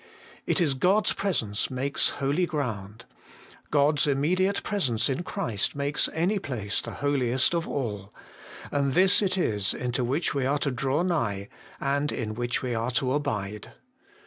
It 0.47 0.59
is 0.59 0.73
God's 0.73 1.13
Presence 1.13 1.69
makes 1.69 2.09
holy 2.17 2.47
ground; 2.47 3.05
God's 3.69 4.07
im 4.07 4.21
mediate 4.21 4.63
Presence 4.63 5.09
in 5.09 5.21
Christ 5.21 5.75
makes 5.75 6.09
any 6.13 6.39
place 6.39 6.81
the 6.81 7.05
Holiest 7.05 7.53
of 7.53 7.67
all: 7.67 8.11
and 8.71 8.95
this 8.95 9.21
is 9.21 9.73
it 9.75 9.79
into 9.79 10.03
which 10.03 10.33
we 10.33 10.43
are 10.47 10.57
to 10.57 10.71
draw 10.71 11.03
nigh, 11.03 11.49
and 11.79 12.11
in 12.11 12.33
which 12.33 12.63
we 12.63 12.73
are 12.73 12.89
to 12.89 13.13
abide. 13.13 13.73